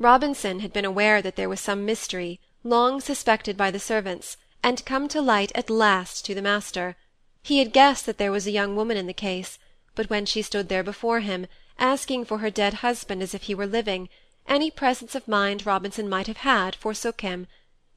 [0.00, 4.84] Robinson had been aware that there was some mystery, long suspected by the servants, and
[4.84, 6.94] come to light at last to the master.
[7.42, 9.58] He had guessed that there was a young woman in the case,
[9.96, 11.48] but when she stood there before him,
[11.80, 14.08] asking for her dead husband as if he were living,
[14.46, 17.48] any presence of mind Robinson might have had forsook him.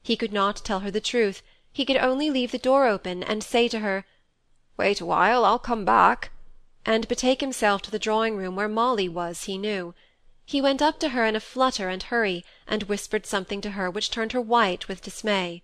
[0.02, 1.40] He could not tell her the truth,
[1.72, 4.04] he could only leave the door open, and say to her,
[4.76, 6.32] "Wait a while, I'll come back,"
[6.84, 9.94] and betake himself to the drawing room where Molly was, he knew.
[10.44, 13.90] He went up to her in a flutter and hurry, and whispered something to her
[13.90, 15.62] which turned her white with dismay.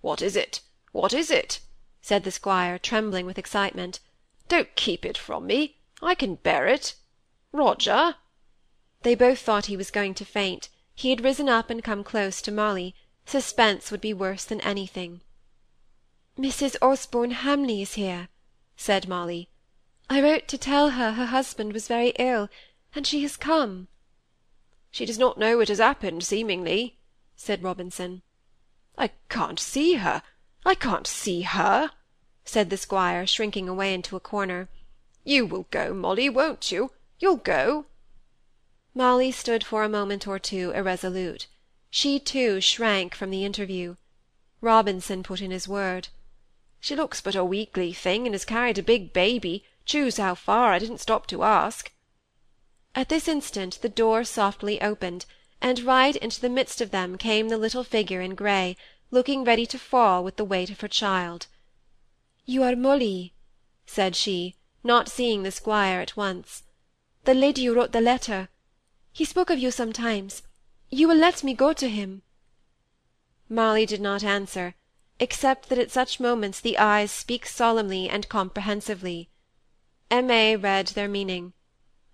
[0.00, 0.62] "What is it?
[0.90, 1.60] What is it?"
[2.02, 4.00] said the squire, trembling with excitement.
[4.48, 5.76] "Don't keep it from me.
[6.02, 6.96] I can bear it.
[7.52, 8.16] Roger!"
[9.02, 10.70] They both thought he was going to faint.
[10.92, 12.96] He had risen up and come close to Molly.
[13.26, 15.20] Suspense would be worse than anything.
[16.36, 16.74] "Mrs.
[16.82, 18.28] Osborne Hamley is here,"
[18.76, 19.50] said Molly.
[20.08, 22.48] "I wrote to tell her her husband was very ill,
[22.92, 23.86] and she has come."
[24.92, 26.98] "She does not know what has happened, seemingly,"
[27.36, 28.22] said Robinson.
[28.98, 30.20] "I can't see her,
[30.66, 31.92] I can't see her,"
[32.44, 34.68] said the squire, shrinking away into a corner.
[35.22, 36.90] "You will go, Molly, won't you?
[37.20, 37.86] You'll go?"
[38.92, 41.46] Molly stood for a moment or two irresolute.
[41.88, 43.94] She, too, shrank from the interview.
[44.60, 46.08] Robinson put in his word.
[46.80, 50.72] "She looks but a weakly thing, and has carried a big baby, choose how far,
[50.72, 51.92] I didn't stop to ask."
[53.00, 55.24] At this instant the door softly opened,
[55.62, 58.76] and right into the midst of them came the little figure in grey,
[59.10, 61.46] looking ready to fall with the weight of her child.
[62.44, 63.32] "You are Molly,"
[63.86, 66.64] said she, not seeing the squire at once.
[67.24, 68.50] "The lady who wrote the letter.
[69.14, 70.42] He spoke of you sometimes.
[70.90, 72.20] You will let me go to him?"
[73.48, 74.74] Molly did not answer,
[75.18, 79.30] except that at such moments the eyes speak solemnly and comprehensively.
[80.10, 81.54] Aimée read their meaning.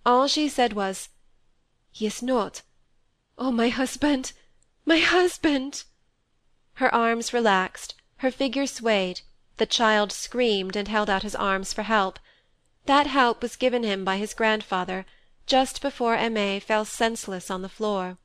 [0.09, 1.09] All she said was,
[1.91, 2.63] "He is not.
[3.37, 4.35] Oh, my husband!
[4.85, 5.83] my husband!"
[6.75, 9.23] Her arms relaxed, her figure swayed,
[9.57, 12.21] the child screamed and held out his arms for help.
[12.85, 15.07] That help was given him by his grandfather,
[15.45, 18.17] just before Aimée fell senseless on the floor.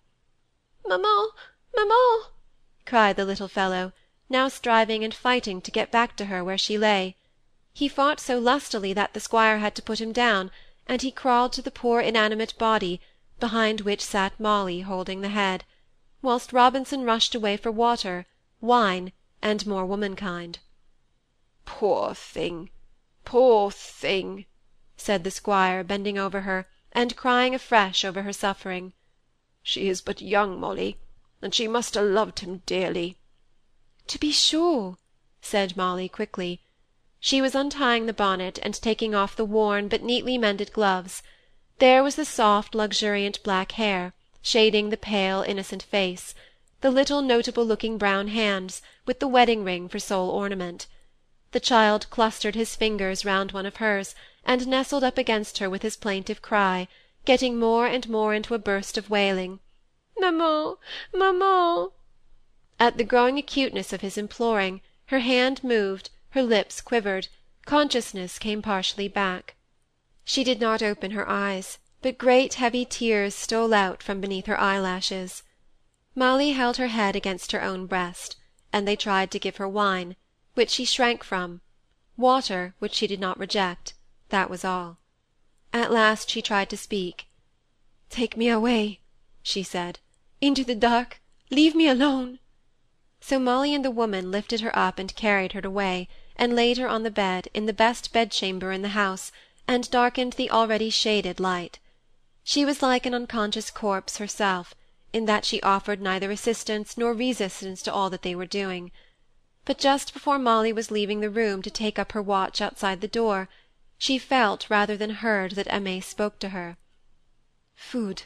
[0.86, 1.30] "Maman!
[1.75, 2.19] maman!"
[2.86, 3.92] cried the little fellow,
[4.30, 7.16] now striving and fighting to get back to her where she lay.
[7.74, 10.52] He fought so lustily that the squire had to put him down,
[10.91, 13.00] and he crawled to the poor inanimate body,
[13.40, 15.63] behind which sat Molly holding the head,
[16.22, 18.25] whilst Robinson rushed away for water,
[18.59, 20.59] wine, and more womankind.
[21.63, 22.72] "Poor thing!
[23.24, 24.46] poor thing!"
[24.97, 28.91] said the squire, bending over her, and crying afresh over her suffering.
[29.63, 31.00] "She is but young, Molly,
[31.41, 33.16] and she must have loved him dearly."
[34.07, 34.97] "To be sure,"
[35.41, 36.59] said Molly, quickly.
[37.24, 41.22] She was untying the bonnet, and taking off the worn but neatly mended gloves.
[41.78, 46.34] There was the soft, luxuriant black hair, shading the pale, innocent face;
[46.81, 50.88] the little notable looking brown hands, with the wedding ring for sole ornament.
[51.52, 55.84] The child clustered his fingers round one of hers, and nestled up against her with
[55.84, 56.88] his plaintive cry,
[57.24, 59.60] getting more and more into a burst of wailing,
[60.18, 60.76] "Maman!
[61.14, 61.90] maman!"
[62.80, 67.28] At the growing acuteness of his imploring, her hand moved, her lips quivered,
[67.66, 69.56] consciousness came partially back.
[70.24, 74.59] She did not open her eyes, but great heavy tears stole out from beneath her
[74.59, 75.44] eyelashes.
[76.16, 78.36] Molly held her head against her own breast,
[78.74, 80.16] and they tried to give her wine,
[80.56, 81.62] which she shrank from,
[82.18, 83.94] water, which she did not reject,
[84.30, 84.98] that was all.
[85.74, 87.28] At last she tried to speak.
[88.09, 89.00] "Take me away,"
[89.42, 90.00] she said,
[90.42, 91.22] "into the dark.
[91.50, 92.40] Leave me alone."
[93.24, 96.90] So Molly and the woman lifted her up and carried her away, and laid her
[96.90, 99.32] on the bed, in the best bedchamber in the house,
[99.68, 101.80] and darkened the already shaded light.
[102.44, 104.76] She was like an unconscious corpse herself,
[105.14, 108.92] in that she offered neither assistance nor resistance to all that they were doing.
[109.64, 113.08] But just before Molly was leaving the room to take up her watch outside the
[113.08, 113.48] door,
[113.98, 116.76] she felt rather than heard that Aimée spoke to her.
[117.76, 118.24] "Food,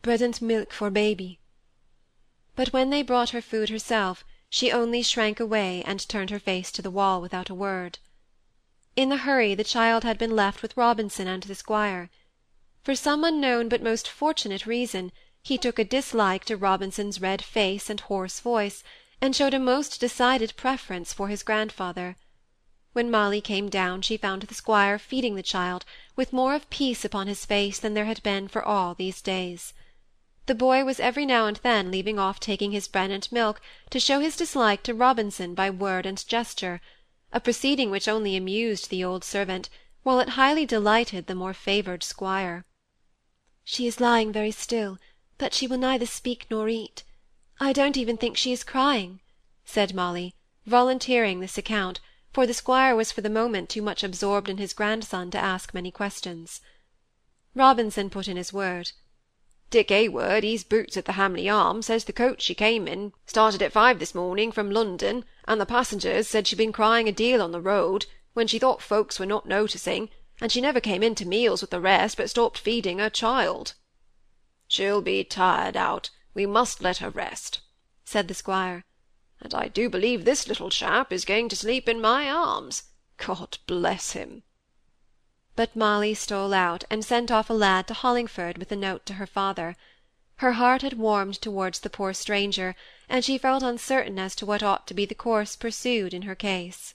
[0.00, 1.38] bread and milk for baby."
[2.54, 4.24] But when they brought her food herself,
[4.54, 7.98] she only shrank away and turned her face to the wall without a word.
[8.94, 12.10] In the hurry the child had been left with Robinson and the squire.
[12.82, 15.10] For some unknown but most fortunate reason,
[15.42, 18.84] he took a dislike to Robinson's red face and hoarse voice,
[19.22, 22.16] and showed a most decided preference for his grandfather.
[22.92, 27.06] When Molly came down she found the squire feeding the child, with more of peace
[27.06, 29.72] upon his face than there had been for all these days.
[30.46, 33.60] The boy was every now and then leaving off taking his bread and milk
[33.90, 36.80] to show his dislike to Robinson by word and gesture,
[37.32, 39.68] a proceeding which only amused the old servant,
[40.02, 42.64] while it highly delighted the more favoured squire.
[43.62, 44.98] "She is lying very still,
[45.38, 47.04] but she will neither speak nor eat.
[47.60, 49.20] I don't even think she is crying,"
[49.64, 50.34] said Molly,
[50.66, 52.00] volunteering this account,
[52.32, 55.72] for the squire was for the moment too much absorbed in his grandson to ask
[55.72, 56.60] many questions.
[57.54, 58.90] Robinson put in his word.
[59.72, 63.62] Dick Hayward, he's boots at the Hamley Arms, says the coach she came in started
[63.62, 67.40] at five this morning from London, and the passengers said she'd been crying a deal
[67.40, 68.04] on the road,
[68.34, 70.10] when she thought folks were not noticing,
[70.42, 73.72] and she never came in to meals with the rest, but stopped feeding her child.
[74.68, 76.10] She'll be tired out.
[76.34, 77.62] We must let her rest,
[78.04, 78.84] said the squire.
[79.40, 82.82] And I do believe this little chap is going to sleep in my arms.
[83.16, 84.42] God bless him.
[85.54, 89.14] But Molly stole out, and sent off a lad to Hollingford with a note to
[89.14, 89.76] her father.
[90.36, 92.74] Her heart had warmed towards the poor stranger,
[93.06, 96.34] and she felt uncertain as to what ought to be the course pursued in her
[96.34, 96.94] case.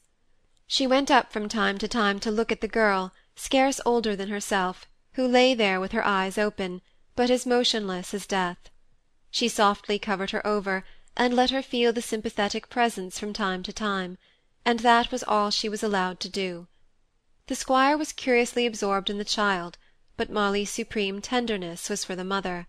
[0.66, 4.30] She went up from time to time to look at the girl, scarce older than
[4.30, 6.82] herself, who lay there with her eyes open,
[7.16, 8.72] but as motionless as death.
[9.30, 10.84] She softly covered her over,
[11.16, 14.18] and let her feel the sympathetic presence from time to time,
[14.66, 16.66] and that was all she was allowed to do.
[17.48, 19.78] The squire was curiously absorbed in the child,
[20.18, 22.68] but Molly's supreme tenderness was for the mother.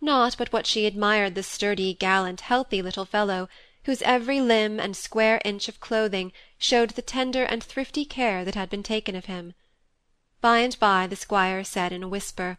[0.00, 3.48] Not but what she admired the sturdy, gallant, healthy little fellow,
[3.84, 8.54] whose every limb and square inch of clothing showed the tender and thrifty care that
[8.54, 9.54] had been taken of him.
[10.40, 12.58] By and by the squire said in a whisper,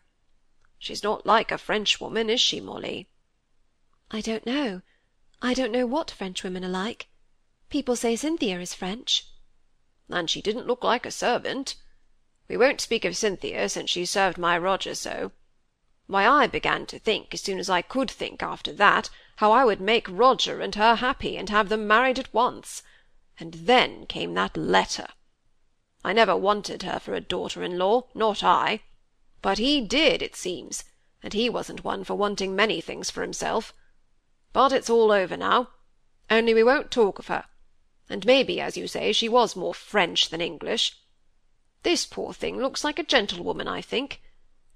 [0.77, 3.07] "She's not like a Frenchwoman, is she, Molly?"
[4.11, 4.81] "I don't know.
[5.41, 7.07] I don't know what Frenchwomen are like.
[7.69, 9.27] People say Cynthia is French."
[10.09, 11.75] And she didn't look like a servant.
[12.47, 15.31] We won't speak of Cynthia, since she served my Roger so.
[16.07, 19.63] Why, I began to think, as soon as I could think after that, how I
[19.63, 22.81] would make Roger and her happy, and have them married at once.
[23.39, 25.07] And then came that letter.
[26.03, 28.81] I never wanted her for a daughter-in-law, not I.
[29.43, 30.83] But he did, it seems,
[31.21, 33.73] and he wasn't one for wanting many things for himself.
[34.53, 35.69] But it's all over now.
[36.31, 37.45] Only we won't talk of her
[38.09, 40.97] and maybe, as you say, she was more French than English.
[41.83, 44.21] This poor thing looks like a gentlewoman, I think.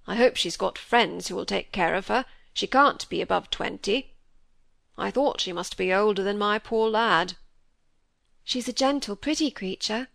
[0.06, 2.25] I hope she's got friends who will take care of her.
[2.53, 4.13] She can't be above twenty.
[4.97, 7.33] I thought she must be older than my poor lad.
[8.44, 10.09] She's a gentle, pretty creature,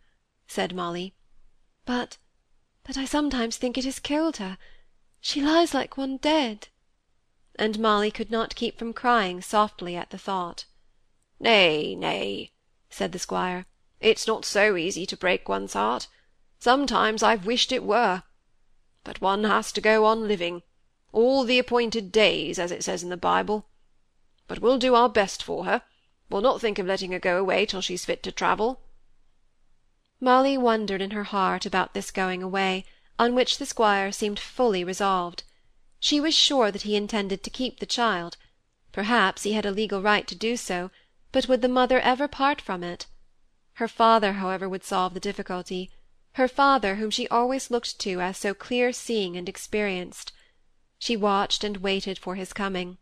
[0.46, 1.14] said Molly.
[1.84, 2.18] But,
[2.84, 4.58] but I sometimes think it has killed her.
[5.20, 6.68] She lies like one dead.
[7.58, 10.66] And Molly could not keep from crying softly at the thought.
[11.40, 12.52] Nay, nay,
[12.90, 13.66] said the squire.
[14.00, 16.08] It's not so easy to break one's heart.
[16.58, 18.22] Sometimes I've wished it were.
[19.04, 20.62] But one has to go on living,
[21.12, 23.66] all the appointed days, as it says in the Bible.
[24.46, 25.82] But we'll do our best for her.
[26.30, 28.80] We'll not think of letting her go away till she's fit to travel.
[30.20, 32.84] Molly wondered in her heart about this going away,
[33.18, 35.44] on which the squire seemed fully resolved.
[36.00, 38.36] She was sure that he intended to keep the child.
[38.92, 40.90] Perhaps he had a legal right to do so,
[41.32, 43.06] but would the mother ever part from it?
[43.74, 45.90] Her father, however, would solve the difficulty
[46.38, 50.30] her father, whom she always looked to as so clear-seeing and experienced.
[50.96, 52.98] She watched and waited for his coming.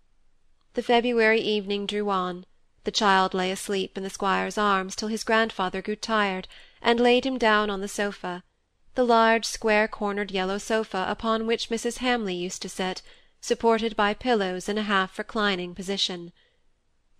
[0.72, 2.46] The February evening drew on.
[2.84, 6.48] The child lay asleep in the squire's arms till his grandfather grew tired,
[6.80, 8.42] and laid him down on the sofa,
[8.94, 11.98] the large square-cornered yellow sofa upon which Mrs.
[11.98, 13.02] Hamley used to sit,
[13.42, 16.32] supported by pillows in a half-reclining position.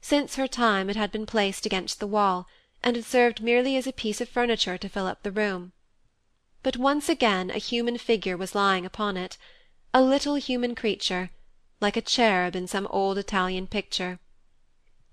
[0.08, 2.46] Since her time it had been placed against the wall,
[2.80, 5.72] and had served merely as a piece of furniture to fill up the room.
[6.62, 9.36] But once again a human figure was lying upon it,
[9.92, 11.30] a little human creature,
[11.80, 14.20] like a cherub in some old Italian picture.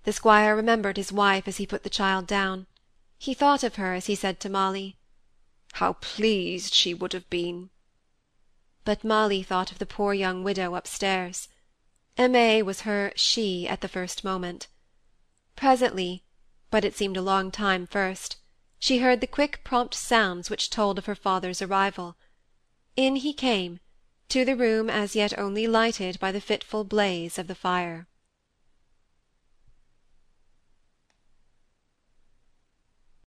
[0.04, 2.68] The squire remembered his wife as he put the child down.
[3.18, 4.98] He thought of her as he said to Molly,
[5.72, 7.72] "How pleased she would have been!"
[8.86, 11.48] But Molly thought of the poor young widow upstairs.
[12.16, 14.68] Aimée was her she at the first moment.
[15.56, 16.24] Presently,
[16.72, 18.38] but it seemed a long time first,
[18.80, 22.18] she heard the quick prompt sounds which told of her father's arrival.
[22.96, 23.80] In he came,
[24.30, 28.08] to the room as yet only lighted by the fitful blaze of the fire.